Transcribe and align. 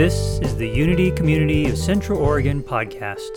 This 0.00 0.38
is 0.40 0.56
the 0.56 0.66
Unity 0.66 1.10
Community 1.10 1.66
of 1.68 1.76
Central 1.76 2.18
Oregon 2.18 2.62
podcast. 2.62 3.36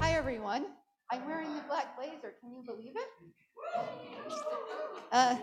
Hi, 0.00 0.14
everyone. 0.14 0.64
I'm 1.12 1.26
wearing 1.26 1.54
the 1.54 1.60
black 1.68 1.94
blazer. 1.94 2.32
Can 2.40 2.54
you 2.54 2.62
believe 2.64 2.94
it? 2.96 3.08
Uh, 5.12 5.36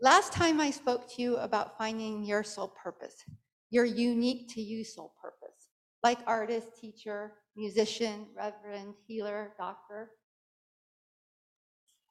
last 0.00 0.32
time 0.32 0.62
I 0.62 0.70
spoke 0.70 1.06
to 1.14 1.20
you 1.20 1.36
about 1.36 1.76
finding 1.76 2.24
your 2.24 2.42
soul 2.42 2.72
purpose, 2.82 3.22
your 3.68 3.84
unique 3.84 4.48
to 4.54 4.62
you 4.62 4.82
soul 4.82 5.12
purpose, 5.20 5.68
like 6.02 6.20
artist, 6.26 6.68
teacher, 6.80 7.34
musician, 7.54 8.28
reverend, 8.34 8.94
healer, 9.06 9.52
doctor. 9.58 10.08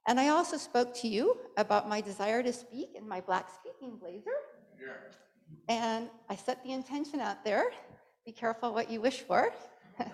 And 0.08 0.20
I 0.20 0.28
also 0.28 0.58
spoke 0.58 0.94
to 0.98 1.08
you 1.08 1.36
about 1.58 1.90
my 1.90 2.00
desire 2.00 2.44
to 2.44 2.54
speak 2.54 2.90
in 2.94 3.10
my 3.10 3.20
black 3.22 3.50
blazer. 3.92 4.32
And 5.70 6.10
I 6.30 6.36
set 6.36 6.64
the 6.64 6.72
intention 6.72 7.20
out 7.20 7.44
there. 7.44 7.66
Be 8.26 8.32
careful 8.32 8.74
what 8.74 8.90
you 8.90 9.02
wish 9.02 9.22
for. 9.22 9.54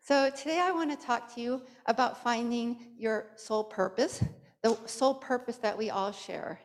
so 0.00 0.30
today 0.30 0.60
I 0.60 0.72
want 0.72 0.90
to 0.98 1.06
talk 1.06 1.34
to 1.34 1.40
you 1.40 1.62
about 1.86 2.22
finding 2.22 2.78
your 2.98 3.26
soul 3.36 3.64
purpose, 3.64 4.22
the 4.62 4.76
soul 4.86 5.14
purpose 5.14 5.56
that 5.58 5.76
we 5.76 5.90
all 5.90 6.12
share, 6.12 6.60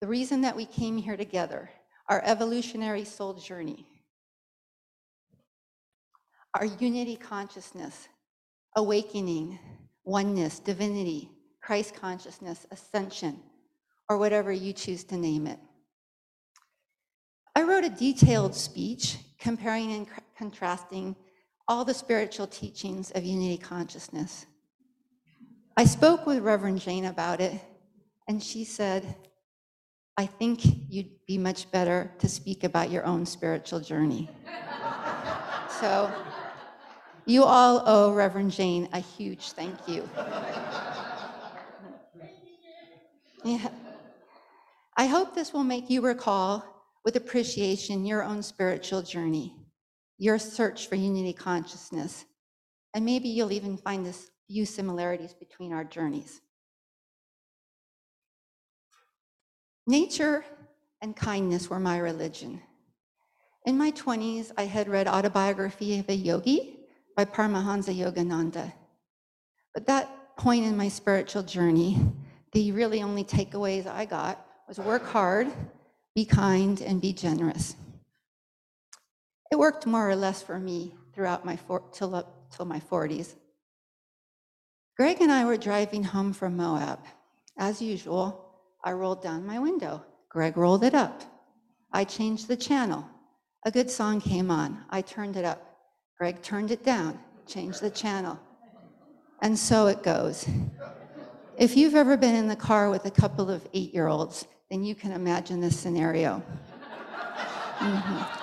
the 0.00 0.06
reason 0.06 0.40
that 0.42 0.56
we 0.56 0.66
came 0.66 0.96
here 0.96 1.16
together, 1.16 1.70
our 2.08 2.22
evolutionary 2.24 3.04
soul 3.04 3.34
journey, 3.34 3.86
our 6.54 6.64
unity 6.64 7.16
consciousness, 7.16 8.08
awakening, 8.76 9.58
oneness, 10.04 10.58
divinity, 10.58 11.30
Christ 11.62 11.94
consciousness, 11.94 12.66
ascension, 12.70 13.38
or 14.10 14.18
whatever 14.18 14.52
you 14.52 14.72
choose 14.72 15.04
to 15.04 15.16
name 15.16 15.46
it. 15.46 15.60
I 17.54 17.62
wrote 17.62 17.84
a 17.84 17.90
detailed 17.90 18.56
speech 18.56 19.18
comparing 19.38 19.92
and 19.92 20.08
contrasting 20.36 21.14
all 21.68 21.84
the 21.84 21.94
spiritual 21.94 22.48
teachings 22.48 23.12
of 23.12 23.24
unity 23.24 23.56
consciousness. 23.56 24.46
I 25.76 25.84
spoke 25.84 26.26
with 26.26 26.42
Reverend 26.42 26.80
Jane 26.80 27.04
about 27.04 27.40
it, 27.40 27.54
and 28.26 28.42
she 28.42 28.64
said, 28.64 29.14
I 30.16 30.26
think 30.26 30.60
you'd 30.64 31.24
be 31.28 31.38
much 31.38 31.70
better 31.70 32.10
to 32.18 32.28
speak 32.28 32.64
about 32.64 32.90
your 32.90 33.06
own 33.06 33.24
spiritual 33.24 33.78
journey. 33.78 34.28
so, 35.80 36.12
you 37.26 37.44
all 37.44 37.84
owe 37.86 38.12
Reverend 38.12 38.50
Jane 38.50 38.88
a 38.92 38.98
huge 38.98 39.52
thank 39.52 39.76
you. 39.86 40.08
yeah. 43.44 43.68
I 45.00 45.06
hope 45.06 45.34
this 45.34 45.54
will 45.54 45.64
make 45.64 45.88
you 45.88 46.02
recall 46.02 46.62
with 47.06 47.16
appreciation 47.16 48.04
your 48.04 48.22
own 48.22 48.42
spiritual 48.42 49.00
journey, 49.00 49.56
your 50.18 50.38
search 50.38 50.88
for 50.88 50.94
unity 50.94 51.32
consciousness, 51.32 52.26
and 52.92 53.02
maybe 53.02 53.30
you'll 53.30 53.50
even 53.50 53.78
find 53.78 54.04
this 54.04 54.30
few 54.46 54.66
similarities 54.66 55.32
between 55.32 55.72
our 55.72 55.84
journeys. 55.84 56.42
Nature 59.86 60.44
and 61.00 61.16
kindness 61.16 61.70
were 61.70 61.80
my 61.80 61.96
religion. 61.96 62.60
In 63.64 63.78
my 63.78 63.92
20s, 63.92 64.52
I 64.58 64.66
had 64.66 64.86
read 64.86 65.08
Autobiography 65.08 65.98
of 65.98 66.10
a 66.10 66.14
Yogi 66.14 66.76
by 67.16 67.24
Paramahansa 67.24 67.96
Yogananda. 67.96 68.70
But 69.72 69.86
that 69.86 70.36
point 70.36 70.66
in 70.66 70.76
my 70.76 70.88
spiritual 70.88 71.42
journey, 71.42 71.98
the 72.52 72.72
really 72.72 73.02
only 73.02 73.24
takeaways 73.24 73.86
I 73.86 74.04
got 74.04 74.46
was 74.70 74.78
work 74.78 75.04
hard, 75.04 75.48
be 76.14 76.24
kind, 76.24 76.80
and 76.80 77.00
be 77.00 77.12
generous. 77.12 77.74
It 79.50 79.58
worked 79.58 79.84
more 79.84 80.08
or 80.08 80.14
less 80.14 80.42
for 80.42 80.60
me 80.60 80.94
throughout 81.12 81.44
my 81.44 81.58
till 81.90 82.14
up 82.14 82.52
till 82.54 82.66
my 82.66 82.78
40s. 82.78 83.34
Greg 84.96 85.20
and 85.20 85.32
I 85.32 85.44
were 85.44 85.56
driving 85.56 86.04
home 86.04 86.32
from 86.32 86.56
Moab. 86.56 87.00
As 87.58 87.82
usual, 87.82 88.54
I 88.84 88.92
rolled 88.92 89.24
down 89.24 89.44
my 89.44 89.58
window. 89.58 90.04
Greg 90.28 90.56
rolled 90.56 90.84
it 90.84 90.94
up. 90.94 91.20
I 91.92 92.04
changed 92.04 92.46
the 92.46 92.56
channel. 92.56 93.04
A 93.66 93.72
good 93.72 93.90
song 93.90 94.20
came 94.20 94.52
on. 94.52 94.84
I 94.88 95.02
turned 95.02 95.36
it 95.36 95.44
up. 95.44 95.78
Greg 96.16 96.42
turned 96.42 96.70
it 96.70 96.84
down, 96.84 97.18
changed 97.44 97.80
the 97.80 97.90
channel. 97.90 98.38
And 99.42 99.58
so 99.58 99.88
it 99.88 100.04
goes. 100.04 100.48
If 101.58 101.76
you've 101.76 101.96
ever 101.96 102.16
been 102.16 102.36
in 102.36 102.46
the 102.46 102.54
car 102.54 102.88
with 102.88 103.04
a 103.04 103.10
couple 103.10 103.50
of 103.50 103.66
eight 103.74 103.92
year 103.92 104.06
olds, 104.06 104.46
then 104.70 104.84
you 104.84 104.94
can 104.94 105.12
imagine 105.12 105.60
this 105.60 105.78
scenario. 105.78 106.42
Mm-hmm. 107.78 108.40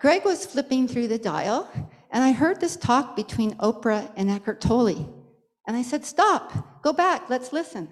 Greg 0.00 0.24
was 0.24 0.46
flipping 0.46 0.86
through 0.86 1.08
the 1.08 1.18
dial, 1.18 1.68
and 2.10 2.22
I 2.22 2.32
heard 2.32 2.60
this 2.60 2.76
talk 2.76 3.16
between 3.16 3.56
Oprah 3.56 4.10
and 4.16 4.30
Eckhart 4.30 4.60
Tolle. 4.60 5.12
And 5.66 5.76
I 5.76 5.82
said, 5.82 6.04
Stop, 6.04 6.82
go 6.82 6.92
back, 6.92 7.28
let's 7.28 7.52
listen. 7.52 7.88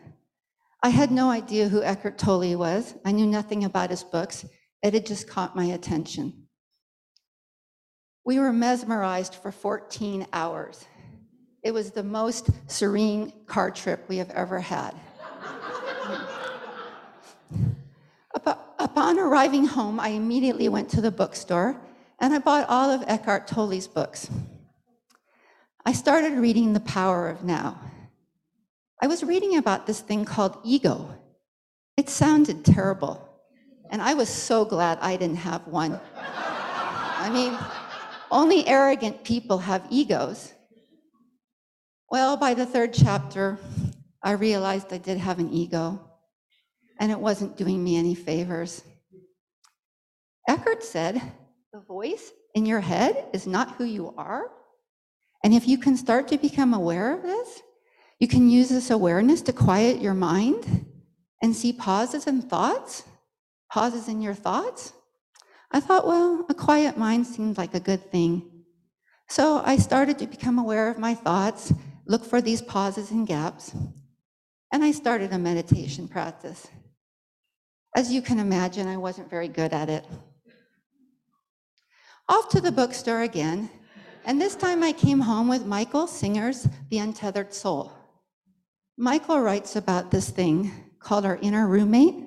I 0.83 0.91
had 0.91 1.11
no 1.11 1.31
idea 1.31 1.69
who 1.69 1.83
Eckhart 1.83 2.19
Tolle 2.19 2.57
was. 2.57 2.95
I 3.05 3.13
knew 3.13 3.27
nothing 3.27 3.65
about 3.65 3.91
his 3.91 4.05
books. 4.05 4.45
It 4.83 4.95
had 4.95 5.07
just 5.07 5.29
caught 5.29 5.57
my 5.57 5.65
attention. 5.65 6.47
We 8.25 8.39
were 8.39 8.53
mesmerized 8.53 9.37
for 9.37 9.51
14 9.51 10.27
hours. 10.33 10.85
It 11.63 11.73
was 11.73 11.91
the 11.91 12.03
most 12.03 12.51
serene 12.67 13.33
car 13.47 13.71
trip 13.71 14.05
we 14.09 14.19
have 14.19 14.31
ever 14.31 14.61
had. 14.61 14.95
Upon 18.35 19.19
arriving 19.19 19.67
home, 19.67 20.01
I 20.01 20.09
immediately 20.09 20.69
went 20.69 20.89
to 20.91 21.01
the 21.01 21.11
bookstore 21.11 21.81
and 22.23 22.33
I 22.33 22.39
bought 22.39 22.69
all 22.69 22.91
of 22.91 23.03
Eckhart 23.07 23.49
Tolle's 23.49 23.89
books. 23.89 24.31
I 25.85 25.93
started 25.93 26.35
reading 26.35 26.73
The 26.73 26.81
Power 26.81 27.29
of 27.29 27.43
Now. 27.43 27.81
I 29.01 29.09
was 29.09 29.25
reading 29.25 29.57
about 29.57 29.87
this 29.87 30.01
thing 30.01 30.25
called 30.25 30.57
ego. 30.63 31.13
It 31.97 32.09
sounded 32.09 32.65
terrible, 32.65 33.29
and 33.91 34.01
I 34.01 34.15
was 34.15 34.29
so 34.29 34.65
glad 34.65 34.99
I 35.01 35.17
didn't 35.17 35.39
have 35.39 35.67
one. 35.67 35.99
I 36.17 37.29
mean, 37.33 37.59
only 38.31 38.67
arrogant 38.69 39.25
people 39.25 39.59
have 39.59 39.85
egos. 39.91 40.53
Well, 42.09 42.37
by 42.37 42.55
the 42.55 42.65
third 42.65 42.95
chapter, 42.95 43.59
I 44.23 44.33
realized 44.33 44.93
I 44.93 44.99
did 44.99 45.19
have 45.19 45.41
an 45.41 45.53
ego, 45.53 45.99
and 47.03 47.11
it 47.11 47.19
wasn't 47.19 47.57
doing 47.57 47.83
me 47.83 47.97
any 47.97 48.15
favors. 48.15 48.85
Eckhart 50.49 50.85
said, 50.85 51.21
The 51.73 51.81
voice 51.81 52.31
in 52.55 52.65
your 52.65 52.79
head 52.79 53.27
is 53.33 53.45
not 53.45 53.75
who 53.75 53.83
you 53.83 54.15
are. 54.17 54.53
And 55.43 55.53
if 55.53 55.67
you 55.67 55.79
can 55.79 55.97
start 55.97 56.29
to 56.29 56.39
become 56.39 56.73
aware 56.73 57.13
of 57.13 57.25
this, 57.25 57.61
you 58.21 58.29
can 58.29 58.49
use 58.49 58.69
this 58.69 58.91
awareness 58.91 59.43
to 59.43 59.53
quiet 59.53 60.01
your 60.01 60.15
mind 60.15 60.87
and 61.43 61.57
see 61.57 61.73
pauses 61.73 62.29
in 62.29 62.41
thoughts, 62.41 63.03
pauses 63.69 64.07
in 64.07 64.23
your 64.23 64.35
thoughts, 64.35 64.93
I 65.73 65.81
thought, 65.81 66.07
well, 66.07 66.47
a 66.49 66.55
quiet 66.55 66.97
mind 66.97 67.27
seemed 67.27 67.59
like 67.59 67.75
a 67.75 67.81
good 67.81 68.13
thing. 68.13 68.49
So 69.29 69.61
I 69.65 69.77
started 69.77 70.21
to 70.21 70.29
become 70.29 70.61
aware 70.61 70.89
of 70.89 70.99
my 70.99 71.17
thoughts, 71.17 71.73
look 72.07 72.25
for 72.25 72.41
these 72.41 72.63
pauses 72.63 73.11
and 73.11 73.27
gaps, 73.27 73.75
and 74.71 74.85
I 74.85 74.93
started 74.93 75.33
a 75.33 75.39
meditation 75.39 76.07
practice. 76.07 76.69
As 77.95 78.13
you 78.13 78.23
can 78.23 78.39
imagine, 78.39 78.89
I 78.89 78.97
wasn't 78.97 79.31
very 79.31 79.49
good 79.49 79.73
at 79.73 79.89
it. 79.89 80.05
Off 82.29 82.49
to 82.51 82.61
the 82.61 82.73
bookstore 82.73 83.23
again, 83.23 83.69
and 84.25 84.41
this 84.41 84.55
time 84.55 84.83
I 84.83 84.93
came 84.93 85.21
home 85.21 85.49
with 85.49 85.67
Michael 85.67 86.07
Singer's 86.07 86.67
The 86.91 86.99
Untethered 86.99 87.53
Soul. 87.53 87.93
Michael 88.97 89.41
writes 89.41 89.77
about 89.77 90.11
this 90.11 90.31
thing 90.31 90.71
called 91.01 91.27
our 91.27 91.37
inner 91.43 91.67
roommate. 91.67 92.25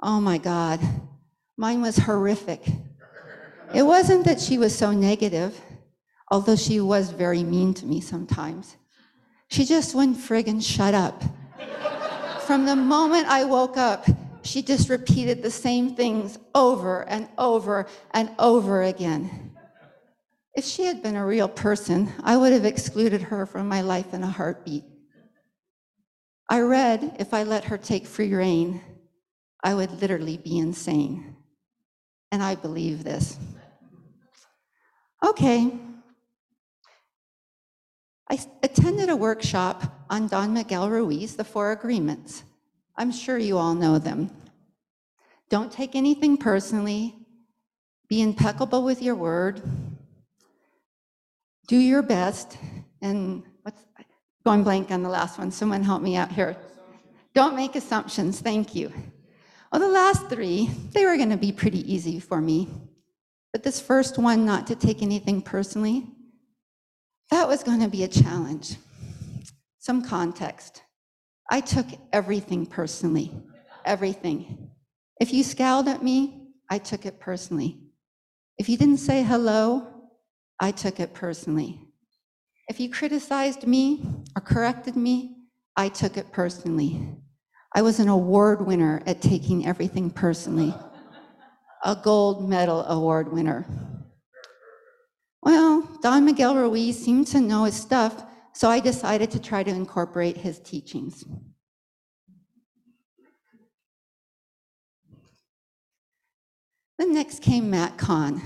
Oh 0.00 0.20
my 0.20 0.38
God, 0.38 0.80
Mine 1.58 1.80
was 1.80 1.96
horrific. 1.96 2.66
It 3.74 3.82
wasn't 3.82 4.26
that 4.26 4.40
she 4.40 4.58
was 4.58 4.76
so 4.76 4.92
negative, 4.92 5.58
although 6.30 6.56
she 6.56 6.80
was 6.80 7.10
very 7.10 7.42
mean 7.42 7.72
to 7.74 7.86
me 7.86 8.00
sometimes. 8.00 8.76
She 9.48 9.64
just 9.64 9.94
wouldn't 9.94 10.18
friggin' 10.18 10.62
shut 10.62 10.92
up. 10.92 11.22
From 12.42 12.66
the 12.66 12.76
moment 12.76 13.26
I 13.26 13.44
woke 13.44 13.78
up, 13.78 14.06
she 14.46 14.62
just 14.62 14.88
repeated 14.88 15.42
the 15.42 15.50
same 15.50 15.94
things 15.94 16.38
over 16.54 17.02
and 17.08 17.28
over 17.38 17.86
and 18.12 18.30
over 18.38 18.82
again. 18.82 19.52
If 20.54 20.64
she 20.64 20.84
had 20.84 21.02
been 21.02 21.16
a 21.16 21.26
real 21.26 21.48
person, 21.48 22.12
I 22.22 22.36
would 22.36 22.52
have 22.52 22.64
excluded 22.64 23.22
her 23.22 23.44
from 23.44 23.68
my 23.68 23.82
life 23.82 24.14
in 24.14 24.22
a 24.22 24.28
heartbeat. 24.28 24.84
I 26.48 26.60
read 26.60 27.16
if 27.18 27.34
I 27.34 27.42
let 27.42 27.64
her 27.64 27.76
take 27.76 28.06
free 28.06 28.32
reign, 28.32 28.80
I 29.62 29.74
would 29.74 30.00
literally 30.00 30.36
be 30.36 30.58
insane 30.58 31.36
and 32.30 32.42
I 32.42 32.54
believe 32.54 33.04
this. 33.04 33.38
Okay. 35.24 35.72
I 38.28 38.38
attended 38.62 39.08
a 39.08 39.16
workshop 39.16 40.06
on 40.10 40.28
Don 40.28 40.52
Miguel 40.52 40.90
Ruiz, 40.90 41.36
the 41.36 41.44
Four 41.44 41.72
Agreements. 41.72 42.44
I'm 42.96 43.12
sure 43.12 43.38
you 43.38 43.58
all 43.58 43.74
know 43.74 43.98
them. 43.98 44.30
Don't 45.48 45.70
take 45.70 45.94
anything 45.94 46.36
personally. 46.36 47.14
Be 48.08 48.22
impeccable 48.22 48.84
with 48.84 49.02
your 49.02 49.14
word. 49.14 49.62
Do 51.68 51.76
your 51.76 52.02
best. 52.02 52.58
And 53.02 53.42
what's 53.62 53.82
going 54.44 54.62
blank 54.62 54.90
on 54.90 55.02
the 55.02 55.08
last 55.08 55.38
one? 55.38 55.50
Someone 55.50 55.82
help 55.82 56.02
me 56.02 56.16
out 56.16 56.32
here. 56.32 56.56
Don't 57.34 57.54
make 57.54 57.76
assumptions. 57.76 58.40
Thank 58.40 58.74
you. 58.74 58.92
Well, 59.70 59.80
the 59.80 59.88
last 59.88 60.28
three, 60.28 60.70
they 60.92 61.04
were 61.04 61.16
going 61.16 61.30
to 61.30 61.36
be 61.36 61.52
pretty 61.52 61.92
easy 61.92 62.18
for 62.18 62.40
me. 62.40 62.68
But 63.52 63.62
this 63.62 63.80
first 63.80 64.16
one, 64.16 64.46
not 64.46 64.66
to 64.68 64.76
take 64.76 65.02
anything 65.02 65.42
personally, 65.42 66.06
that 67.30 67.48
was 67.48 67.62
going 67.62 67.80
to 67.80 67.88
be 67.88 68.04
a 68.04 68.08
challenge. 68.08 68.76
Some 69.78 70.02
context. 70.02 70.82
I 71.50 71.60
took 71.60 71.86
everything 72.12 72.66
personally, 72.66 73.32
everything. 73.84 74.70
If 75.20 75.32
you 75.32 75.42
scowled 75.42 75.88
at 75.88 76.02
me, 76.02 76.48
I 76.68 76.78
took 76.78 77.06
it 77.06 77.20
personally. 77.20 77.78
If 78.58 78.68
you 78.68 78.76
didn't 78.76 78.98
say 78.98 79.22
hello, 79.22 79.86
I 80.58 80.70
took 80.70 80.98
it 81.00 81.14
personally. 81.14 81.80
If 82.68 82.80
you 82.80 82.90
criticized 82.90 83.66
me 83.66 84.04
or 84.34 84.42
corrected 84.42 84.96
me, 84.96 85.36
I 85.76 85.88
took 85.88 86.16
it 86.16 86.32
personally. 86.32 87.00
I 87.74 87.82
was 87.82 88.00
an 88.00 88.08
award 88.08 88.66
winner 88.66 89.02
at 89.06 89.20
taking 89.20 89.66
everything 89.66 90.10
personally, 90.10 90.74
a 91.84 91.94
gold 91.94 92.48
medal 92.48 92.84
award 92.86 93.30
winner. 93.32 93.66
Well, 95.42 95.88
Don 96.02 96.24
Miguel 96.24 96.56
Ruiz 96.56 96.98
seemed 96.98 97.28
to 97.28 97.40
know 97.40 97.64
his 97.64 97.76
stuff, 97.76 98.24
so 98.56 98.70
I 98.70 98.80
decided 98.80 99.30
to 99.32 99.38
try 99.38 99.62
to 99.62 99.70
incorporate 99.70 100.38
his 100.38 100.58
teachings. 100.58 101.22
Then 106.96 107.12
next 107.12 107.42
came 107.42 107.68
Matt 107.68 107.98
Kahn. 107.98 108.40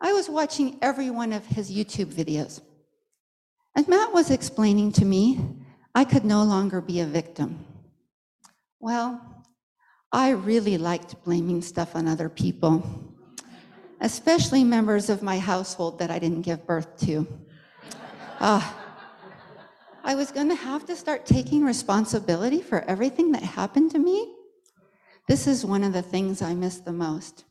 I 0.00 0.12
was 0.12 0.28
watching 0.28 0.76
every 0.82 1.10
one 1.10 1.32
of 1.32 1.46
his 1.46 1.70
YouTube 1.70 2.12
videos. 2.12 2.60
And 3.76 3.86
Matt 3.86 4.12
was 4.12 4.32
explaining 4.32 4.90
to 4.94 5.04
me 5.04 5.38
I 5.94 6.04
could 6.04 6.24
no 6.24 6.42
longer 6.42 6.80
be 6.80 6.98
a 6.98 7.06
victim. 7.06 7.64
Well, 8.80 9.20
I 10.10 10.30
really 10.30 10.78
liked 10.78 11.22
blaming 11.22 11.62
stuff 11.62 11.94
on 11.94 12.08
other 12.08 12.28
people, 12.28 12.82
especially 14.00 14.64
members 14.64 15.08
of 15.08 15.22
my 15.22 15.38
household 15.38 16.00
that 16.00 16.10
I 16.10 16.18
didn't 16.18 16.42
give 16.42 16.66
birth 16.66 16.98
to. 17.06 17.24
Uh, 18.40 18.68
I 20.08 20.14
was 20.14 20.32
going 20.32 20.48
to 20.48 20.54
have 20.54 20.86
to 20.86 20.96
start 20.96 21.26
taking 21.26 21.62
responsibility 21.62 22.62
for 22.62 22.80
everything 22.84 23.32
that 23.32 23.42
happened 23.42 23.90
to 23.90 23.98
me. 23.98 24.36
This 25.28 25.46
is 25.46 25.66
one 25.66 25.84
of 25.84 25.92
the 25.92 26.00
things 26.00 26.40
I 26.40 26.54
miss 26.54 26.78
the 26.78 26.94
most. 26.94 27.44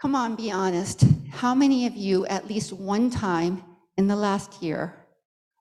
Come 0.00 0.16
on, 0.16 0.34
be 0.34 0.50
honest. 0.50 1.04
How 1.30 1.54
many 1.54 1.86
of 1.86 1.94
you, 1.94 2.26
at 2.26 2.48
least 2.48 2.72
one 2.72 3.10
time 3.10 3.62
in 3.96 4.08
the 4.08 4.16
last 4.16 4.60
year, 4.60 5.06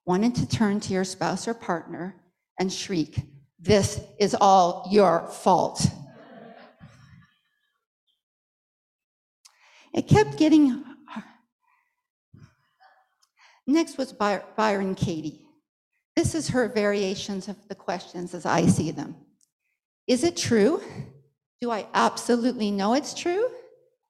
wanted 0.08 0.34
to 0.38 0.48
turn 0.48 0.80
to 0.80 0.94
your 0.94 1.04
spouse 1.04 1.48
or 1.48 1.54
partner 1.54 2.16
and 2.60 2.74
shriek, 2.74 3.22
This 3.60 4.02
is 4.20 4.36
all 4.42 4.90
your 4.90 5.28
fault? 5.28 5.86
It 9.94 10.08
kept 10.08 10.40
getting. 10.40 10.84
Next 13.72 13.98
was 13.98 14.12
Byron 14.12 14.96
Katie. 14.96 15.46
This 16.18 16.36
is 16.36 16.50
her 16.50 16.68
variations 16.68 17.48
of 17.48 17.56
the 17.70 17.76
questions 17.76 18.34
as 18.34 18.46
I 18.46 18.66
see 18.66 18.92
them. 18.92 19.16
Is 20.08 20.26
it 20.26 20.36
true? 20.36 20.82
Do 21.62 21.72
I 21.72 21.88
absolutely 21.94 22.70
know 22.70 22.96
it's 22.96 23.14
true? 23.14 23.48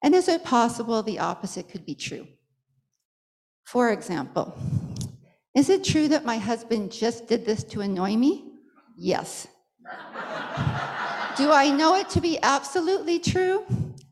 And 0.02 0.16
is 0.16 0.26
it 0.26 0.42
possible 0.42 1.02
the 1.02 1.20
opposite 1.20 1.68
could 1.68 1.86
be 1.86 1.94
true? 1.94 2.26
For 3.64 3.92
example, 3.92 4.58
is 5.54 5.70
it 5.70 5.84
true 5.84 6.08
that 6.08 6.24
my 6.24 6.38
husband 6.38 6.90
just 6.90 7.28
did 7.28 7.46
this 7.46 7.62
to 7.64 7.82
annoy 7.82 8.16
me? 8.16 8.54
Yes. 8.96 9.46
Do 11.36 11.52
I 11.52 11.70
know 11.70 11.94
it 11.94 12.08
to 12.10 12.20
be 12.20 12.36
absolutely 12.42 13.20
true? 13.20 13.64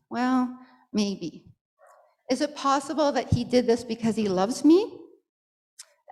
Well, 0.09 0.57
maybe. 0.93 1.43
Is 2.29 2.39
it 2.39 2.55
possible 2.55 3.11
that 3.11 3.33
he 3.33 3.43
did 3.43 3.67
this 3.67 3.83
because 3.83 4.15
he 4.15 4.29
loves 4.29 4.63
me? 4.63 4.99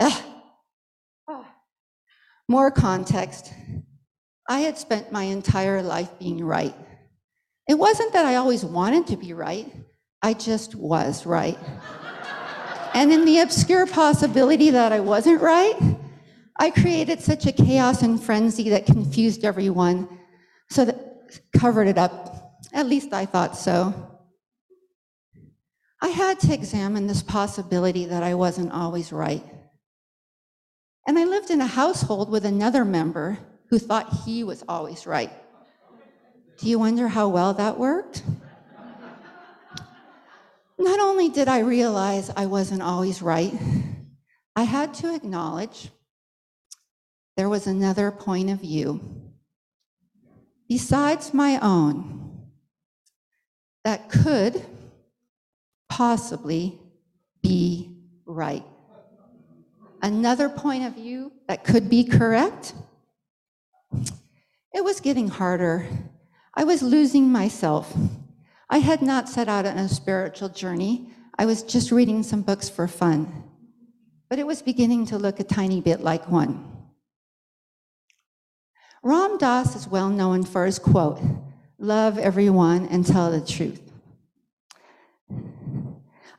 Ugh. 0.02 0.24
Oh. 1.28 1.46
More 2.50 2.72
context. 2.72 3.54
I 4.50 4.62
had 4.62 4.76
spent 4.76 5.12
my 5.12 5.22
entire 5.22 5.84
life 5.84 6.10
being 6.18 6.44
right. 6.44 6.74
It 7.68 7.76
wasn't 7.76 8.12
that 8.14 8.26
I 8.26 8.38
always 8.38 8.66
wanted 8.66 9.06
to 9.08 9.18
be 9.18 9.34
right, 9.34 9.72
I 10.24 10.34
just 10.34 10.74
was 10.74 11.28
right. 11.28 11.60
and 12.96 13.12
in 13.12 13.26
the 13.26 13.42
obscure 13.42 13.86
possibility 13.86 14.72
that 14.72 14.92
I 14.92 15.00
wasn't 15.00 15.42
right, 15.42 15.78
I 16.58 16.72
created 16.72 17.22
such 17.22 17.46
a 17.46 17.52
chaos 17.52 18.02
and 18.02 18.22
frenzy 18.22 18.70
that 18.70 18.88
confused 18.88 19.46
everyone, 19.46 20.10
so 20.72 20.86
that 20.86 21.40
covered 21.56 21.88
it 21.88 22.00
up. 22.00 22.58
At 22.74 22.88
least 22.88 23.14
I 23.14 23.28
thought 23.28 23.56
so. 23.58 23.94
I 26.02 26.08
had 26.08 26.40
to 26.40 26.54
examine 26.54 27.06
this 27.06 27.22
possibility 27.22 28.06
that 28.06 28.24
I 28.24 28.34
wasn't 28.34 28.72
always 28.72 29.12
right. 29.12 29.44
And 31.10 31.18
I 31.18 31.24
lived 31.24 31.50
in 31.50 31.60
a 31.60 31.66
household 31.66 32.30
with 32.30 32.46
another 32.46 32.86
member 32.86 33.40
who 33.72 33.80
thought 33.80 34.22
he 34.28 34.44
was 34.44 34.64
always 34.70 35.08
right. 35.08 35.32
Do 36.60 36.70
you 36.70 36.78
wonder 36.78 37.08
how 37.08 37.30
well 37.30 37.52
that 37.56 37.80
worked? 37.80 38.22
Not 40.78 41.00
only 41.00 41.30
did 41.30 41.48
I 41.48 41.62
realize 41.62 42.30
I 42.38 42.46
wasn't 42.46 42.84
always 42.84 43.24
right, 43.24 43.52
I 44.56 44.62
had 44.62 44.94
to 45.02 45.16
acknowledge 45.16 45.90
there 47.36 47.50
was 47.50 47.66
another 47.66 48.12
point 48.12 48.52
of 48.52 48.62
view 48.62 49.02
besides 50.68 51.34
my 51.34 51.58
own 51.60 52.52
that 53.84 54.12
could 54.12 54.64
possibly 55.90 56.80
be 57.42 57.98
right. 58.28 58.64
Another 60.02 60.50
point 60.50 60.86
of 60.86 60.94
view 60.96 61.32
that 61.48 61.64
could 61.64 61.90
be 61.90 62.04
correct. 62.04 62.74
It 64.74 64.84
was 64.84 65.00
getting 65.00 65.28
harder 65.28 65.88
I 66.60 66.66
was 66.66 66.82
losing 66.82 67.32
myself. 67.32 67.96
I 68.70 68.80
had 68.80 69.02
not 69.02 69.30
set 69.30 69.48
out 69.48 69.66
on 69.66 69.78
a 69.78 69.88
spiritual 69.88 70.50
journey. 70.50 71.10
I 71.38 71.46
was 71.46 71.64
just 71.64 71.90
reading 71.90 72.22
some 72.22 72.42
books 72.42 72.68
for 72.68 72.86
fun. 72.86 73.46
But 74.30 74.40
it 74.40 74.46
was 74.46 74.62
beginning 74.62 75.06
to 75.06 75.18
look 75.18 75.40
a 75.40 75.46
tiny 75.46 75.80
bit 75.80 76.02
like 76.02 76.30
one. 76.30 76.66
Ram 79.04 79.38
Dass 79.38 79.74
is 79.74 79.88
well 79.88 80.10
known 80.10 80.44
for 80.44 80.66
his 80.66 80.80
quote 80.80 81.22
Love 81.78 82.18
everyone 82.18 82.88
and 82.88 83.06
tell 83.06 83.32
the 83.32 83.40
truth. 83.40 83.82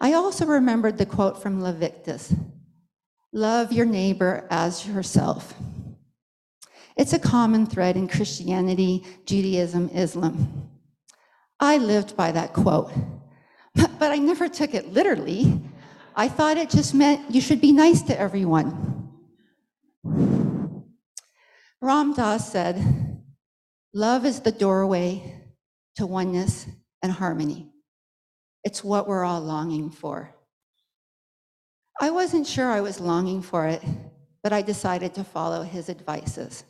I 0.03 0.13
also 0.13 0.45
remembered 0.45 0.99
the 0.99 1.07
quote 1.07 1.41
from 1.41 1.63
Leviticus 1.63 2.35
Love 3.33 3.73
your 3.73 3.87
neighbor 3.87 4.47
as 4.51 4.87
yourself. 4.87 5.55
It's 6.97 7.13
a 7.13 7.19
common 7.19 7.67
thread 7.67 7.97
in 7.97 8.09
Christianity, 8.09 9.05
Judaism, 9.25 9.89
Islam. 9.95 10.69
I 11.61 11.77
lived 11.79 12.17
by 12.17 12.33
that 12.33 12.53
quote, 12.53 12.91
but 13.75 14.11
I 14.11 14.17
never 14.17 14.49
took 14.49 14.75
it 14.75 14.93
literally. 14.93 15.63
I 16.17 16.29
thought 16.29 16.57
it 16.57 16.71
just 16.71 16.95
meant 16.95 17.31
you 17.31 17.41
should 17.41 17.61
be 17.61 17.73
nice 17.73 18.03
to 18.03 18.19
everyone. 18.19 19.09
Ram 21.81 22.13
Dass 22.15 22.51
said, 22.51 22.85
Love 23.95 24.27
is 24.27 24.41
the 24.41 24.53
doorway 24.53 25.41
to 25.97 26.07
oneness 26.07 26.67
and 27.03 27.13
harmony. 27.13 27.71
It's 28.65 28.85
what 28.85 29.09
we're 29.09 29.25
all 29.25 29.41
longing 29.41 29.91
for. 29.91 30.35
I 32.03 32.09
wasn't 32.09 32.47
sure 32.47 32.71
I 32.71 32.81
was 32.81 32.99
longing 32.99 33.43
for 33.43 33.67
it, 33.67 33.83
but 34.43 34.55
I 34.55 34.63
decided 34.63 35.15
to 35.15 35.23
follow 35.23 35.63
his 35.63 35.91
advices. 35.91 36.65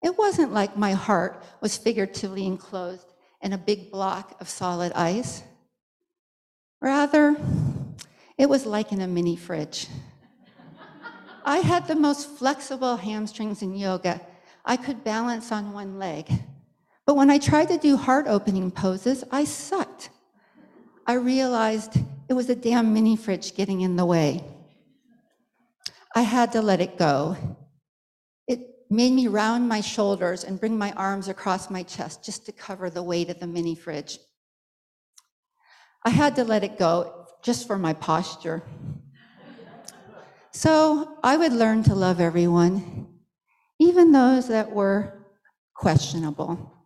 It 0.00 0.16
wasn't 0.16 0.52
like 0.52 0.76
my 0.76 0.92
heart 0.92 1.42
was 1.60 1.76
figuratively 1.76 2.46
enclosed 2.46 3.12
in 3.42 3.52
a 3.52 3.58
big 3.58 3.90
block 3.90 4.40
of 4.40 4.48
solid 4.48 4.92
ice. 4.92 5.42
Rather, 6.80 7.36
it 8.36 8.48
was 8.48 8.64
like 8.64 8.92
in 8.92 9.00
a 9.00 9.08
mini 9.08 9.34
fridge. 9.34 9.88
I 11.44 11.58
had 11.58 11.88
the 11.88 11.96
most 11.96 12.30
flexible 12.30 12.96
hamstrings 12.96 13.62
in 13.62 13.74
yoga. 13.74 14.20
I 14.64 14.76
could 14.76 15.02
balance 15.02 15.50
on 15.50 15.72
one 15.72 15.98
leg. 15.98 16.30
But 17.06 17.16
when 17.16 17.28
I 17.28 17.38
tried 17.38 17.68
to 17.68 17.78
do 17.78 17.96
heart 17.96 18.26
opening 18.28 18.70
poses, 18.70 19.24
I 19.32 19.42
sucked. 19.42 20.10
I 21.08 21.14
realized 21.14 21.98
it 22.28 22.34
was 22.34 22.50
a 22.50 22.54
damn 22.54 22.92
mini 22.92 23.16
fridge 23.16 23.54
getting 23.54 23.80
in 23.80 23.96
the 23.96 24.04
way. 24.04 24.44
I 26.14 26.22
had 26.22 26.52
to 26.52 26.62
let 26.62 26.80
it 26.80 26.98
go 26.98 27.36
It 28.46 28.60
made 28.90 29.12
me 29.12 29.28
round 29.28 29.68
my 29.68 29.80
shoulders 29.80 30.44
and 30.44 30.58
bring 30.58 30.76
my 30.78 30.92
arms 30.92 31.28
across 31.28 31.70
my 31.70 31.82
chest 31.82 32.24
just 32.24 32.46
to 32.46 32.52
cover 32.52 32.90
the 32.90 33.02
weight 33.02 33.30
of 33.30 33.38
the 33.40 33.46
mini 33.46 33.74
fridge. 33.74 34.18
I 36.04 36.10
had 36.10 36.36
to 36.36 36.44
let 36.44 36.64
it 36.64 36.78
go 36.78 37.26
just 37.42 37.66
for 37.66 37.78
my 37.78 37.92
posture. 37.92 38.62
So 40.52 41.18
I 41.22 41.36
would 41.36 41.52
learn 41.52 41.82
to 41.84 41.94
love 41.94 42.20
everyone, 42.20 43.08
even 43.78 44.12
those 44.12 44.48
that 44.48 44.72
were 44.72 45.26
questionable. 45.74 46.77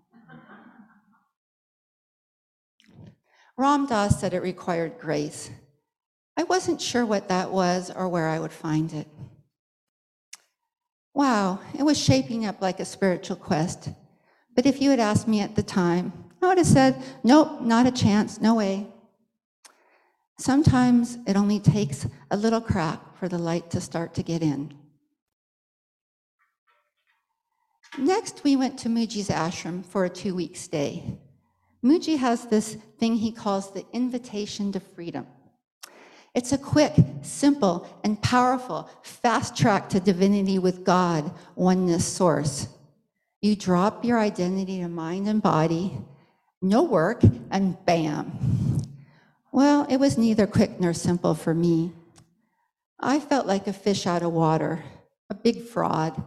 Ram 3.57 3.87
Dass 3.87 4.21
said 4.21 4.35
it 4.35 4.43
required 4.43 4.99
grace. 4.99 5.51
I 6.37 6.45
wasn't 6.45 6.81
sure 6.81 7.05
what 7.05 7.29
that 7.29 7.51
was 7.51 7.91
or 7.91 8.09
where 8.09 8.29
I 8.29 8.39
would 8.39 8.53
find 8.53 8.93
it. 8.93 9.07
Wow, 11.15 11.61
it 11.79 11.83
was 11.83 11.99
shaping 11.99 12.47
up 12.47 12.63
like 12.63 12.81
a 12.81 12.85
spiritual 12.85 13.37
quest. 13.37 13.91
But 14.55 14.67
if 14.67 14.81
you 14.81 14.91
had 14.91 15.01
asked 15.01 15.29
me 15.29 15.41
at 15.41 15.55
the 15.55 15.63
time, 15.63 16.13
I 16.41 16.49
would 16.49 16.59
have 16.59 16.67
said, 16.67 17.03
nope, 17.23 17.61
not 17.61 17.87
a 17.87 17.93
chance, 17.93 18.41
no 18.41 18.55
way. 18.55 18.87
Sometimes 20.39 21.19
it 21.27 21.37
only 21.37 21.61
takes 21.61 22.07
a 22.31 22.37
little 22.37 22.61
crack 22.61 23.17
for 23.17 23.29
the 23.29 23.39
light 23.39 23.71
to 23.71 23.81
start 23.81 24.15
to 24.15 24.23
get 24.23 24.43
in. 24.43 24.75
Next, 27.99 28.43
we 28.43 28.57
went 28.57 28.79
to 28.81 28.89
Mooji's 28.89 29.29
ashram 29.29 29.85
for 29.85 30.07
a 30.07 30.11
two 30.11 30.35
week 30.35 30.57
stay. 30.57 31.19
Mooji 31.85 32.17
has 32.19 32.47
this 32.47 32.77
thing 32.99 33.17
he 33.17 33.33
calls 33.33 33.73
the 33.73 33.85
invitation 33.93 34.71
to 34.73 34.81
freedom. 34.81 35.27
It's 36.35 36.53
a 36.53 36.59
quick, 36.59 36.95
simple, 37.23 37.87
and 38.05 38.23
powerful 38.23 38.89
fast 39.03 39.57
track 39.57 39.89
to 39.91 40.01
divinity 40.01 40.59
with 40.59 40.85
God, 40.85 41.33
oneness 41.57 42.07
source. 42.07 42.69
You 43.43 43.57
drop 43.57 44.05
your 44.05 44.19
identity 44.19 44.81
to 44.81 44.89
mind 44.89 45.29
and 45.29 45.43
body, 45.43 45.99
no 46.63 46.85
work, 46.85 47.23
and 47.51 47.77
bam. 47.85 48.83
Well, 49.51 49.87
it 49.91 49.99
was 49.99 50.17
neither 50.17 50.47
quick 50.47 50.81
nor 50.81 50.95
simple 50.95 51.35
for 51.35 51.53
me. 51.53 51.93
I 52.99 53.19
felt 53.19 53.47
like 53.47 53.67
a 53.67 53.73
fish 53.73 54.07
out 54.07 54.23
of 54.23 54.33
water, 54.33 54.83
a 55.29 55.35
big 55.35 55.65
fraud. 55.65 56.23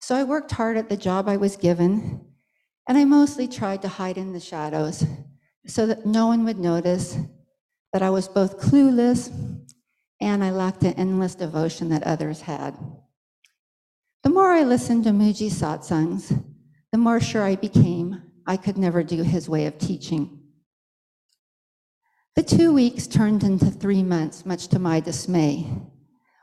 So 0.00 0.16
I 0.16 0.24
worked 0.24 0.50
hard 0.50 0.76
at 0.76 0.88
the 0.88 0.96
job 0.96 1.28
I 1.28 1.38
was 1.38 1.56
given, 1.56 2.26
and 2.88 2.98
I 2.98 3.04
mostly 3.04 3.48
tried 3.48 3.82
to 3.82 3.88
hide 3.88 4.18
in 4.18 4.32
the 4.32 4.40
shadows 4.40 5.04
so 5.66 5.86
that 5.86 6.04
no 6.04 6.26
one 6.26 6.44
would 6.44 6.58
notice 6.58 7.16
that 7.92 8.02
I 8.02 8.10
was 8.10 8.28
both 8.28 8.58
clueless 8.58 9.32
and 10.20 10.44
I 10.44 10.50
lacked 10.50 10.80
the 10.80 10.96
endless 10.96 11.34
devotion 11.34 11.88
that 11.90 12.02
others 12.02 12.42
had. 12.42 12.76
The 14.22 14.30
more 14.30 14.52
I 14.52 14.62
listened 14.62 15.04
to 15.04 15.10
Mooji 15.10 15.50
satsangs, 15.50 16.44
the 16.92 16.98
more 16.98 17.20
sure 17.20 17.42
I 17.42 17.56
became 17.56 18.22
I 18.46 18.56
could 18.56 18.76
never 18.76 19.02
do 19.02 19.22
his 19.22 19.48
way 19.48 19.66
of 19.66 19.78
teaching. 19.78 20.40
The 22.36 22.42
two 22.42 22.72
weeks 22.72 23.06
turned 23.06 23.44
into 23.44 23.70
three 23.70 24.02
months, 24.02 24.44
much 24.44 24.68
to 24.68 24.78
my 24.78 25.00
dismay. 25.00 25.70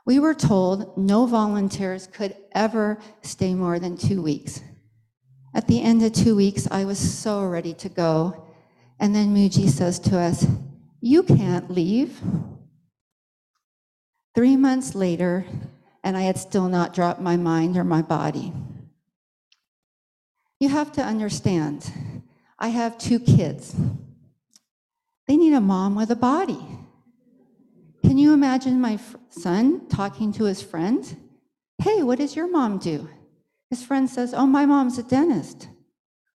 We 0.06 0.18
were 0.18 0.34
told 0.34 0.96
no 0.96 1.26
volunteers 1.26 2.06
could 2.06 2.36
ever 2.52 2.98
stay 3.22 3.54
more 3.54 3.78
than 3.78 3.96
two 3.96 4.22
weeks. 4.22 4.62
At 5.54 5.66
the 5.66 5.82
end 5.82 6.02
of 6.02 6.12
two 6.12 6.34
weeks, 6.34 6.66
I 6.70 6.84
was 6.84 6.98
so 6.98 7.44
ready 7.44 7.74
to 7.74 7.88
go. 7.88 8.46
And 8.98 9.14
then 9.14 9.34
Mooji 9.34 9.68
says 9.68 9.98
to 10.00 10.18
us, 10.18 10.46
you 11.00 11.22
can't 11.22 11.70
leave. 11.70 12.20
Three 14.34 14.56
months 14.56 14.94
later, 14.94 15.44
and 16.02 16.16
I 16.16 16.22
had 16.22 16.38
still 16.38 16.68
not 16.68 16.94
dropped 16.94 17.20
my 17.20 17.36
mind 17.36 17.76
or 17.76 17.84
my 17.84 18.00
body. 18.00 18.52
You 20.58 20.68
have 20.68 20.92
to 20.92 21.02
understand, 21.02 21.90
I 22.58 22.68
have 22.68 22.96
two 22.96 23.18
kids. 23.18 23.74
They 25.26 25.36
need 25.36 25.52
a 25.52 25.60
mom 25.60 25.94
with 25.94 26.10
a 26.10 26.16
body. 26.16 26.64
Can 28.02 28.16
you 28.16 28.32
imagine 28.32 28.80
my 28.80 28.98
son 29.30 29.88
talking 29.88 30.32
to 30.34 30.44
his 30.44 30.62
friend? 30.62 31.16
Hey, 31.82 32.02
what 32.02 32.18
does 32.18 32.36
your 32.36 32.50
mom 32.50 32.78
do? 32.78 33.08
His 33.72 33.82
friend 33.82 34.08
says, 34.08 34.34
Oh, 34.34 34.46
my 34.46 34.66
mom's 34.66 34.98
a 34.98 35.02
dentist. 35.02 35.68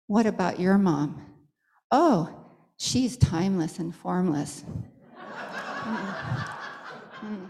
What 0.08 0.26
about 0.26 0.58
your 0.58 0.78
mom? 0.78 1.22
Oh, 1.92 2.46
She's 2.78 3.18
timeless 3.18 3.80
and 3.80 3.96
formless. 3.96 4.64
Mm-hmm. 5.86 7.46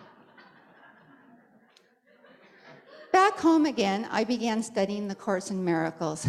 Back 3.13 3.38
home 3.39 3.65
again, 3.65 4.08
I 4.12 4.25
began 4.25 4.62
studying 4.62 5.08
the 5.08 5.15
Course 5.15 5.51
in 5.51 5.63
Miracles. 5.63 6.27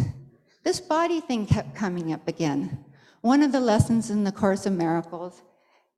This 0.63 0.79
body 0.79 1.19
thing 1.19 1.45
kept 1.45 1.75
coming 1.75 2.13
up 2.13 2.27
again. 2.29 2.85
One 3.21 3.43
of 3.43 3.51
the 3.51 3.59
lessons 3.59 4.09
in 4.09 4.23
the 4.23 4.31
Course 4.31 4.65
in 4.65 4.77
Miracles 4.77 5.41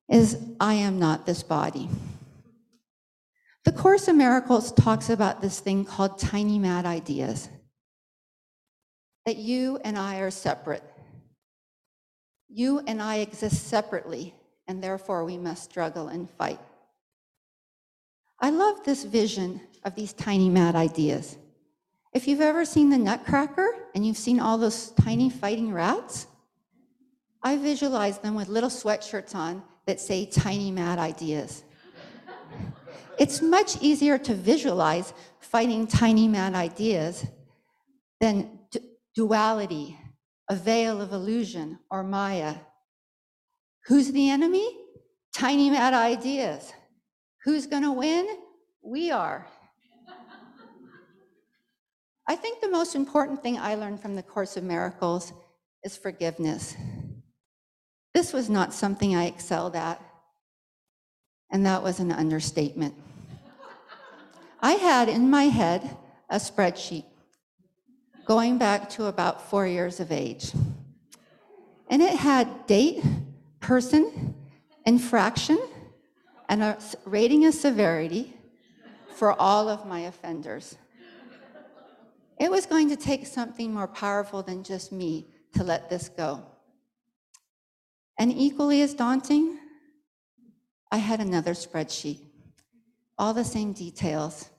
is 0.09 0.37
I 0.59 0.73
am 0.73 0.97
not 0.97 1.27
this 1.27 1.43
body. 1.43 1.89
The 3.69 3.77
Course 3.77 4.07
in 4.07 4.17
Miracles 4.17 4.71
talks 4.71 5.11
about 5.11 5.41
this 5.41 5.59
thing 5.59 5.85
called 5.85 6.17
tiny 6.17 6.57
mad 6.57 6.87
ideas 6.87 7.49
that 9.27 9.35
you 9.35 9.79
and 9.83 9.95
I 9.95 10.21
are 10.21 10.31
separate 10.31 10.81
you 12.49 12.79
and 12.87 12.99
I 12.99 13.17
exist 13.17 13.67
separately, 13.67 14.33
and 14.67 14.83
therefore 14.83 15.23
we 15.23 15.37
must 15.37 15.65
struggle 15.65 16.07
and 16.07 16.27
fight. 16.31 16.59
I 18.39 18.49
love 18.49 18.83
this 18.85 19.03
vision 19.03 19.61
of 19.83 19.93
these 19.93 20.13
tiny 20.13 20.49
mad 20.49 20.75
ideas. 20.75 21.37
If 22.11 22.27
you've 22.27 22.41
ever 22.41 22.65
seen 22.65 22.89
the 22.89 22.97
Nutcracker 22.97 23.69
and 23.93 24.03
you've 24.03 24.17
seen 24.17 24.39
all 24.39 24.57
those 24.57 24.89
tiny 24.93 25.29
fighting 25.29 25.71
rats, 25.71 26.25
I 27.43 27.55
visualize 27.57 28.17
them 28.17 28.33
with 28.33 28.47
little 28.47 28.71
sweatshirts 28.71 29.35
on 29.35 29.61
that 29.85 29.99
say 29.99 30.25
tiny 30.25 30.71
mad 30.71 30.97
ideas. 30.97 31.63
It's 33.19 33.41
much 33.41 33.81
easier 33.81 34.17
to 34.17 34.33
visualize 34.33 35.13
fighting 35.39 35.85
tiny 35.85 36.27
mad 36.27 36.55
ideas 36.55 37.25
than 38.19 38.59
duality 39.13 39.97
a 40.49 40.55
veil 40.55 40.99
of 40.99 41.13
illusion 41.13 41.77
or 41.91 42.03
Maya. 42.03 42.55
Who's 43.85 44.11
the 44.11 44.29
enemy? 44.29 44.67
Tiny 45.33 45.69
mad 45.69 45.93
ideas. 45.93 46.73
Who's 47.43 47.67
going 47.67 47.83
to 47.83 47.91
win? 47.91 48.27
We 48.81 49.11
are. 49.11 49.45
I 52.27 52.35
think 52.35 52.61
the 52.61 52.69
most 52.69 52.95
important 52.95 53.41
thing 53.41 53.57
I 53.57 53.75
learned 53.75 54.01
from 54.01 54.15
the 54.15 54.23
Course 54.23 54.57
of 54.57 54.63
Miracles 54.63 55.33
is 55.83 55.97
forgiveness. 55.97 56.75
This 58.13 58.33
was 58.33 58.49
not 58.49 58.73
something 58.73 59.15
I 59.15 59.25
excelled 59.25 59.75
at, 59.75 60.01
and 61.51 61.65
that 61.65 61.83
was 61.83 61.99
an 61.99 62.11
understatement. 62.11 62.95
I 64.61 64.73
had 64.73 65.09
in 65.09 65.29
my 65.29 65.45
head 65.45 65.97
a 66.29 66.35
spreadsheet 66.35 67.05
going 68.25 68.57
back 68.57 68.89
to 68.91 69.05
about 69.05 69.49
four 69.49 69.65
years 69.65 69.99
of 69.99 70.11
age. 70.11 70.51
And 71.89 72.01
it 72.01 72.13
had 72.13 72.67
date, 72.67 73.03
person, 73.59 74.35
infraction, 74.85 75.59
and 76.47 76.61
a 76.61 76.77
rating 77.05 77.45
of 77.45 77.53
severity 77.53 78.33
for 79.15 79.33
all 79.39 79.69
of 79.69 79.85
my 79.87 80.01
offenders. 80.01 80.77
It 82.39 82.51
was 82.51 82.65
going 82.65 82.89
to 82.89 82.95
take 82.95 83.25
something 83.25 83.73
more 83.73 83.87
powerful 83.87 84.43
than 84.43 84.63
just 84.63 84.91
me 84.91 85.27
to 85.55 85.63
let 85.63 85.89
this 85.89 86.09
go. 86.09 86.43
And 88.17 88.31
equally 88.31 88.81
as 88.81 88.93
daunting, 88.93 89.57
I 90.91 90.97
had 90.97 91.19
another 91.19 91.53
spreadsheet, 91.53 92.19
all 93.19 93.33
the 93.33 93.43
same 93.43 93.73
details, 93.73 94.49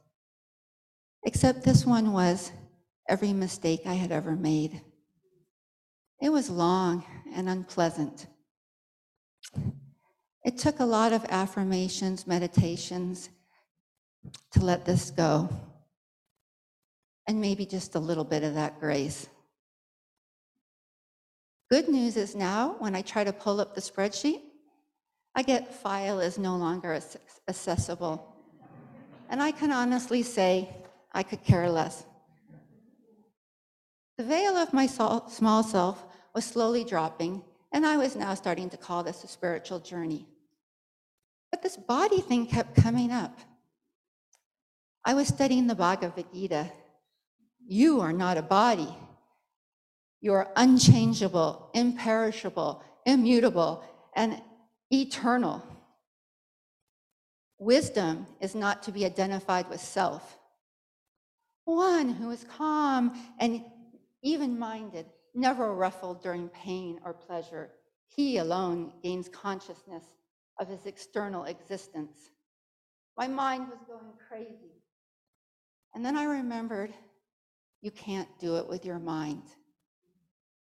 except 1.25 1.65
this 1.65 1.87
one 1.87 2.13
was 2.13 2.53
every 3.09 3.33
mistake 3.33 3.81
I 3.87 3.95
had 3.95 4.13
ever 4.13 4.37
made. 4.37 4.83
It 6.21 6.29
was 6.29 6.51
long 6.51 7.03
and 7.35 7.49
unpleasant. 7.49 8.27
It 10.45 10.59
took 10.59 10.79
a 10.79 10.85
lot 10.85 11.15
of 11.15 11.25
affirmations, 11.31 12.27
meditations 12.27 13.31
to 14.53 14.61
let 14.61 14.85
this 14.85 15.11
go, 15.11 15.49
and 17.27 17.41
maybe 17.41 17.65
just 17.65 17.95
a 17.95 17.99
little 17.99 18.25
bit 18.25 18.43
of 18.43 18.55
that 18.55 18.79
grace. 18.79 19.27
Good 21.71 21.89
news 21.89 22.19
is 22.19 22.35
now, 22.35 22.77
when 22.79 22.95
I 22.95 23.01
try 23.01 23.25
to 23.25 23.33
pull 23.33 23.61
up 23.61 23.75
the 23.75 23.81
spreadsheet, 23.81 24.43
I 25.35 25.43
get 25.43 25.73
file 25.73 26.21
is 26.21 26.37
no 26.37 26.57
longer 26.57 27.01
accessible. 27.49 28.30
And 29.31 29.41
I 29.41 29.53
can 29.53 29.71
honestly 29.71 30.23
say 30.23 30.69
I 31.13 31.23
could 31.23 31.43
care 31.45 31.71
less. 31.71 32.05
The 34.19 34.25
veil 34.25 34.57
of 34.57 34.75
my 34.75 34.87
small 34.87 35.63
self 35.63 36.05
was 36.35 36.45
slowly 36.45 36.85
dropping, 36.85 37.43
and 37.73 37.87
I 37.87 37.97
was 37.97 38.17
now 38.17 38.35
starting 38.35 38.69
to 38.71 38.77
call 38.77 39.03
this 39.03 39.25
a 39.25 39.29
spiritual 39.29 39.79
journey. 39.79 40.27
But 41.51 41.63
this 41.63 41.77
body 41.77 42.21
thing 42.21 42.47
kept 42.47 42.75
coming 42.75 43.13
up. 43.13 43.39
I 45.05 45.15
was 45.15 45.29
studying 45.29 45.67
the 45.67 45.75
Bhagavad 45.75 46.27
Gita. 46.35 46.71
You 47.67 48.01
are 48.01 48.13
not 48.13 48.37
a 48.37 48.43
body. 48.43 48.95
You 50.21 50.35
are 50.35 50.51
unchangeable, 50.57 51.71
imperishable, 51.73 52.83
immutable, 53.07 53.83
and 54.15 54.43
eternal. 54.93 55.63
Wisdom 57.61 58.27
is 58.41 58.55
not 58.55 58.83
to 58.83 58.91
be 58.91 59.05
identified 59.05 59.69
with 59.69 59.83
self. 59.83 60.39
One 61.67 62.09
who 62.09 62.31
is 62.31 62.43
calm 62.57 63.13
and 63.39 63.63
even 64.23 64.59
minded, 64.59 65.05
never 65.35 65.75
ruffled 65.75 66.23
during 66.23 66.49
pain 66.49 66.99
or 67.05 67.13
pleasure. 67.13 67.71
He 68.09 68.39
alone 68.39 68.95
gains 69.03 69.29
consciousness 69.29 70.05
of 70.59 70.69
his 70.69 70.87
external 70.87 71.45
existence. 71.45 72.31
My 73.19 73.29
mind 73.29 73.69
was 73.69 73.81
going 73.87 74.15
crazy. 74.27 74.81
And 75.95 76.03
then 76.05 76.17
I 76.17 76.25
remembered 76.25 76.95
you 77.83 77.91
can't 77.91 78.29
do 78.39 78.57
it 78.57 78.67
with 78.67 78.87
your 78.87 78.99
mind, 78.99 79.43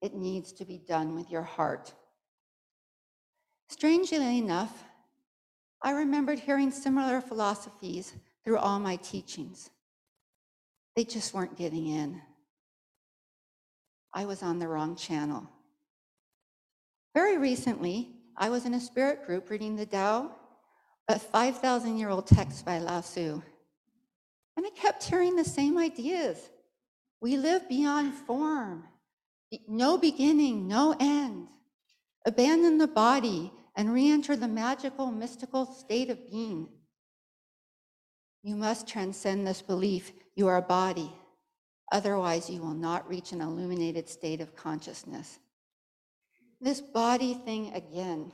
it 0.01 0.15
needs 0.15 0.53
to 0.53 0.65
be 0.65 0.77
done 0.77 1.13
with 1.13 1.29
your 1.29 1.43
heart. 1.43 1.93
Strangely 3.67 4.37
enough, 4.37 4.85
I 5.85 5.91
remembered 5.91 6.39
hearing 6.39 6.71
similar 6.71 7.21
philosophies 7.21 8.15
through 8.43 8.57
all 8.57 8.79
my 8.79 8.95
teachings. 8.95 9.69
They 10.95 11.03
just 11.03 11.31
weren't 11.31 11.55
getting 11.55 11.85
in. 11.85 12.19
I 14.11 14.25
was 14.25 14.41
on 14.41 14.57
the 14.57 14.67
wrong 14.67 14.95
channel. 14.95 15.47
Very 17.13 17.37
recently, 17.37 18.09
I 18.35 18.49
was 18.49 18.65
in 18.65 18.73
a 18.73 18.79
spirit 18.79 19.27
group 19.27 19.51
reading 19.51 19.75
the 19.75 19.85
Tao, 19.85 20.31
a 21.07 21.19
5,000 21.19 21.99
year 21.99 22.09
old 22.09 22.25
text 22.25 22.65
by 22.65 22.79
Lao 22.79 23.01
Tzu. 23.01 23.43
And 24.57 24.65
I 24.65 24.71
kept 24.71 25.03
hearing 25.03 25.35
the 25.35 25.45
same 25.45 25.77
ideas. 25.77 26.49
We 27.21 27.37
live 27.37 27.69
beyond 27.69 28.15
form, 28.15 28.85
no 29.67 29.99
beginning, 29.99 30.67
no 30.67 30.95
end. 30.99 31.47
Abandon 32.25 32.79
the 32.79 32.87
body 32.87 33.51
and 33.75 33.93
re 33.93 34.09
enter 34.09 34.35
the 34.35 34.47
magical, 34.47 35.11
mystical 35.11 35.65
state 35.65 36.09
of 36.09 36.29
being. 36.29 36.67
You 38.43 38.55
must 38.55 38.87
transcend 38.87 39.45
this 39.45 39.61
belief 39.61 40.13
you 40.35 40.47
are 40.47 40.57
a 40.57 40.61
body. 40.61 41.11
Otherwise, 41.91 42.49
you 42.49 42.61
will 42.61 42.73
not 42.73 43.07
reach 43.09 43.31
an 43.31 43.41
illuminated 43.41 44.09
state 44.09 44.41
of 44.41 44.55
consciousness. 44.55 45.39
This 46.59 46.81
body 46.81 47.33
thing 47.33 47.73
again. 47.73 48.31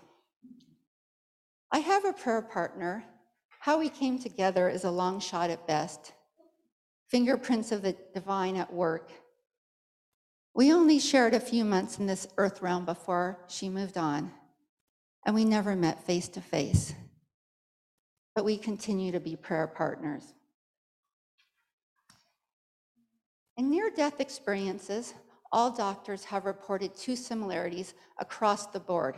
I 1.71 1.79
have 1.79 2.05
a 2.05 2.13
prayer 2.13 2.41
partner. 2.41 3.05
How 3.59 3.79
we 3.79 3.89
came 3.89 4.19
together 4.19 4.69
is 4.69 4.83
a 4.83 4.91
long 4.91 5.19
shot 5.19 5.49
at 5.49 5.67
best. 5.67 6.13
Fingerprints 7.09 7.71
of 7.71 7.81
the 7.81 7.95
divine 8.13 8.55
at 8.55 8.73
work. 8.73 9.11
We 10.53 10.73
only 10.73 10.99
shared 10.99 11.33
a 11.33 11.39
few 11.39 11.63
months 11.63 11.99
in 11.99 12.07
this 12.07 12.27
earth 12.37 12.61
realm 12.61 12.85
before 12.85 13.39
she 13.47 13.69
moved 13.69 13.97
on, 13.97 14.31
and 15.25 15.35
we 15.35 15.45
never 15.45 15.75
met 15.75 16.03
face 16.05 16.27
to 16.29 16.41
face. 16.41 16.93
But 18.35 18.45
we 18.45 18.57
continue 18.57 19.11
to 19.11 19.19
be 19.19 19.35
prayer 19.35 19.67
partners. 19.67 20.33
In 23.57 23.69
near 23.69 23.89
death 23.89 24.19
experiences, 24.19 25.13
all 25.51 25.69
doctors 25.69 26.23
have 26.25 26.45
reported 26.45 26.95
two 26.95 27.15
similarities 27.15 27.93
across 28.19 28.67
the 28.67 28.79
board. 28.79 29.15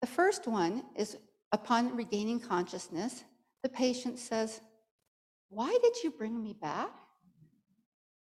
The 0.00 0.06
first 0.06 0.46
one 0.46 0.82
is 0.96 1.16
upon 1.52 1.94
regaining 1.94 2.40
consciousness, 2.40 3.24
the 3.62 3.68
patient 3.68 4.18
says, 4.18 4.60
Why 5.48 5.76
did 5.82 6.02
you 6.02 6.10
bring 6.10 6.42
me 6.42 6.56
back? 6.60 6.90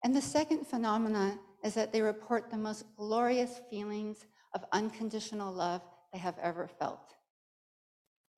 And 0.02 0.14
the 0.14 0.22
second 0.22 0.66
phenomenon 0.66 1.38
is 1.64 1.74
that 1.74 1.92
they 1.92 2.00
report 2.00 2.50
the 2.50 2.56
most 2.56 2.84
glorious 2.96 3.60
feelings 3.68 4.26
of 4.54 4.64
unconditional 4.72 5.52
love 5.52 5.82
they 6.16 6.20
have 6.20 6.38
ever 6.40 6.66
felt. 6.66 7.14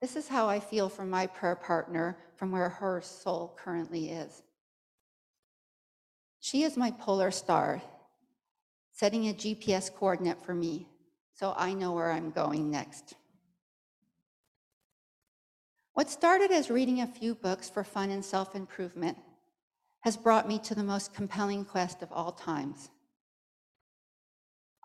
This 0.00 0.16
is 0.16 0.26
how 0.26 0.48
I 0.48 0.58
feel 0.58 0.88
for 0.88 1.04
my 1.04 1.28
prayer 1.28 1.54
partner 1.54 2.18
from 2.34 2.50
where 2.50 2.68
her 2.68 3.00
soul 3.00 3.56
currently 3.56 4.10
is. 4.10 4.42
She 6.40 6.64
is 6.64 6.76
my 6.76 6.90
polar 6.90 7.30
star, 7.30 7.80
setting 8.90 9.28
a 9.28 9.32
GPS 9.32 9.94
coordinate 9.94 10.42
for 10.44 10.54
me 10.54 10.88
so 11.34 11.54
I 11.56 11.72
know 11.72 11.92
where 11.92 12.10
I'm 12.10 12.32
going 12.32 12.68
next. 12.68 13.14
What 15.94 16.10
started 16.10 16.50
as 16.50 16.70
reading 16.70 17.00
a 17.00 17.06
few 17.06 17.36
books 17.36 17.70
for 17.70 17.84
fun 17.84 18.10
and 18.10 18.24
self 18.24 18.56
improvement 18.56 19.18
has 20.00 20.16
brought 20.16 20.48
me 20.48 20.58
to 20.64 20.74
the 20.74 20.82
most 20.82 21.14
compelling 21.14 21.64
quest 21.64 22.02
of 22.02 22.10
all 22.10 22.32
times. 22.32 22.90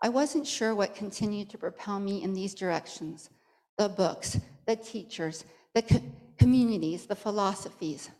I 0.02 0.08
wasn't 0.08 0.46
sure 0.46 0.74
what 0.74 0.94
continued 0.94 1.50
to 1.50 1.58
propel 1.58 1.98
me 1.98 2.22
in 2.22 2.34
these 2.34 2.54
directions 2.54 3.30
the 3.76 3.88
books, 3.88 4.38
the 4.66 4.76
teachers, 4.76 5.44
the 5.74 5.82
co- 5.82 6.02
communities, 6.38 7.06
the 7.06 7.16
philosophies, 7.16 8.10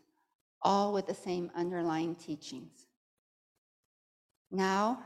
all 0.62 0.92
with 0.92 1.06
the 1.06 1.14
same 1.14 1.50
underlying 1.54 2.16
teachings. 2.16 2.87
Now 4.50 4.98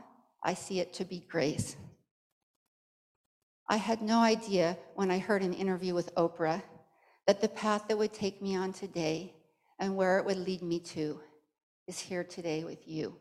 I 0.43 0.53
see 0.53 0.79
it 0.79 0.93
to 0.93 1.05
be 1.05 1.25
grace. 1.29 1.75
I 3.67 3.77
had 3.77 4.01
no 4.01 4.19
idea 4.19 4.77
when 4.95 5.11
I 5.11 5.19
heard 5.19 5.43
an 5.43 5.53
interview 5.53 5.93
with 5.93 6.15
Oprah 6.15 6.63
that 7.27 7.41
the 7.41 7.49
path 7.49 7.87
that 7.87 7.97
would 7.97 8.13
take 8.13 8.41
me 8.41 8.55
on 8.55 8.73
today 8.73 9.35
and 9.77 9.95
where 9.95 10.17
it 10.17 10.25
would 10.25 10.37
lead 10.37 10.63
me 10.63 10.79
to 10.79 11.19
is 11.87 11.99
here 11.99 12.23
today 12.23 12.63
with 12.63 12.87
you. 12.87 13.15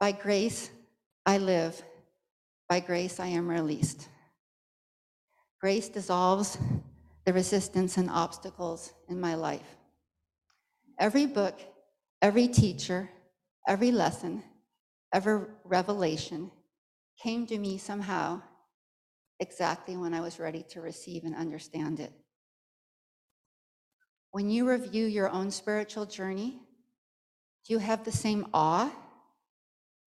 By 0.00 0.12
grace, 0.12 0.70
I 1.26 1.38
live. 1.38 1.82
By 2.68 2.80
grace, 2.80 3.20
I 3.20 3.26
am 3.28 3.48
released. 3.48 4.08
Grace 5.60 5.88
dissolves 5.88 6.56
the 7.24 7.32
resistance 7.32 7.96
and 7.96 8.08
obstacles 8.08 8.92
in 9.08 9.20
my 9.20 9.34
life. 9.34 9.76
Every 10.98 11.26
book, 11.26 11.58
every 12.22 12.48
teacher, 12.48 13.10
every 13.68 13.90
lesson, 13.90 14.42
every 15.12 15.46
revelation 15.64 16.50
came 17.22 17.46
to 17.46 17.58
me 17.58 17.76
somehow 17.76 18.40
exactly 19.40 19.96
when 19.96 20.14
I 20.14 20.20
was 20.20 20.38
ready 20.38 20.64
to 20.70 20.80
receive 20.80 21.24
and 21.24 21.34
understand 21.34 22.00
it. 22.00 22.12
When 24.30 24.48
you 24.48 24.68
review 24.68 25.06
your 25.06 25.28
own 25.28 25.50
spiritual 25.50 26.06
journey, 26.06 26.60
do 27.66 27.72
you 27.74 27.78
have 27.78 28.04
the 28.04 28.12
same 28.12 28.46
awe 28.54 28.90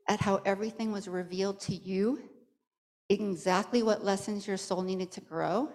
at 0.08 0.22
how 0.22 0.42
everything 0.46 0.92
was 0.92 1.08
revealed 1.08 1.60
to 1.62 1.76
you, 1.76 2.22
exactly 3.10 3.84
what 3.84 4.04
lessons 4.04 4.48
your 4.48 4.58
soul 4.58 4.82
needed 4.82 5.12
to 5.12 5.22
grow 5.22 5.70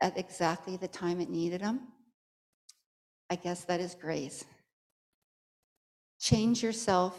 at 0.00 0.16
exactly 0.18 0.76
the 0.76 0.88
time 0.88 1.20
it 1.20 1.30
needed 1.30 1.60
them? 1.60 1.80
I 3.30 3.36
guess 3.36 3.64
that 3.64 3.80
is 3.80 3.94
grace. 3.94 4.44
Change 6.20 6.62
yourself, 6.62 7.18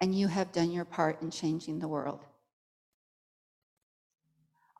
and 0.00 0.14
you 0.14 0.28
have 0.28 0.52
done 0.52 0.70
your 0.70 0.84
part 0.84 1.22
in 1.22 1.30
changing 1.30 1.78
the 1.78 1.88
world. 1.88 2.24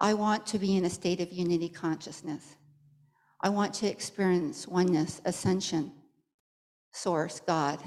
I 0.01 0.15
want 0.15 0.47
to 0.49 0.59
be 0.59 0.77
in 0.77 0.85
a 0.85 0.91
state 0.91 1.21
of 1.21 1.33
unity 1.33 1.69
consciousness. 1.69 2.57
I 3.41 3.49
want 3.49 3.73
to 3.75 3.87
experience 3.87 4.67
oneness, 4.67 5.23
ascension, 5.25 5.93
source, 6.93 7.41
God, 7.41 7.81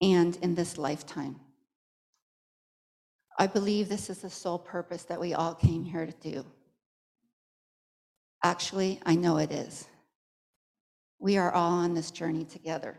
and 0.00 0.36
in 0.36 0.54
this 0.54 0.78
lifetime. 0.78 1.40
I 3.38 3.46
believe 3.46 3.88
this 3.88 4.10
is 4.10 4.20
the 4.20 4.30
sole 4.30 4.58
purpose 4.58 5.04
that 5.04 5.20
we 5.20 5.34
all 5.34 5.54
came 5.54 5.84
here 5.84 6.06
to 6.06 6.12
do. 6.30 6.44
Actually, 8.42 9.00
I 9.04 9.14
know 9.16 9.38
it 9.38 9.50
is. 9.50 9.86
We 11.18 11.38
are 11.38 11.52
all 11.52 11.72
on 11.72 11.94
this 11.94 12.10
journey 12.10 12.44
together. 12.44 12.98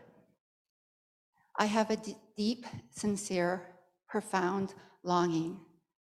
I 1.58 1.66
have 1.66 1.90
a 1.90 1.96
d- 1.96 2.16
deep, 2.36 2.66
sincere, 2.90 3.62
profound 4.08 4.74
longing 5.02 5.60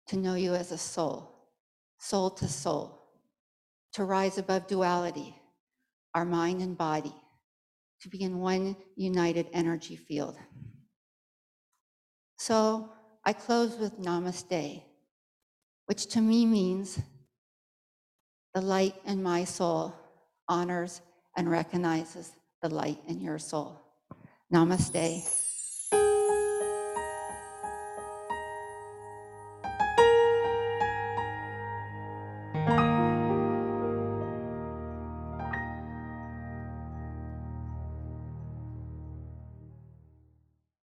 to 0.08 0.18
know 0.18 0.36
you 0.36 0.56
as 0.56 0.72
a 0.72 0.78
soul, 0.78 1.50
soul 2.00 2.30
to 2.32 2.48
soul, 2.48 3.02
to 3.94 4.04
rise 4.04 4.38
above 4.38 4.68
duality, 4.68 5.36
our 6.16 6.26
mind 6.26 6.62
and 6.62 6.78
body, 6.78 7.14
to 8.02 8.10
be 8.10 8.22
in 8.22 8.40
one 8.40 8.76
united 8.96 9.48
energy 9.54 9.96
field. 9.96 10.38
So 12.46 12.90
I 13.24 13.32
close 13.32 13.78
with 13.78 14.02
namaste, 14.02 14.82
which 15.86 16.08
to 16.08 16.20
me 16.20 16.46
means 16.46 17.00
the 18.54 18.60
light 18.60 18.96
in 19.06 19.24
my 19.24 19.46
soul 19.46 19.96
honors 20.50 21.00
and 21.38 21.50
recognizes 21.50 22.34
the 22.62 22.68
light 22.68 23.00
in 23.08 23.22
your 23.22 23.40
soul. 23.40 23.80
Namaste. 24.54 25.53